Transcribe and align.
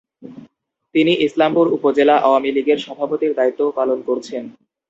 তিনি 0.95 1.11
ইসলামপুর 1.25 1.65
উপজেলা 1.77 2.15
আওয়ামী 2.17 2.49
লীগের 2.51 2.79
সভাপতির 2.85 3.31
দায়িত্বও 3.35 3.75
পালন 3.79 3.99
করছেন। 4.07 4.43